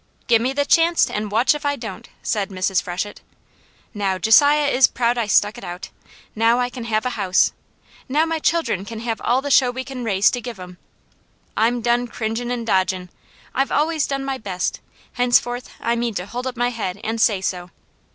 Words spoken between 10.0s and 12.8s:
raise to give 'em! I'm done cringin' an'